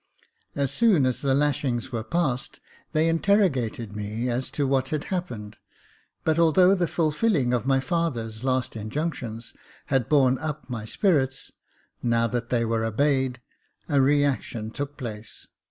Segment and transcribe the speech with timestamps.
[0.55, 2.59] As soon as the lashings were passed,
[2.91, 5.57] they in terrogated me as to what had happened,
[6.23, 9.53] but although the fulfilling of my father's last injunctions
[9.93, 11.51] had borne up my 12 Jacob Faithful spirits,
[12.01, 13.41] now that they were obeyed
[13.87, 15.45] a reaction took place.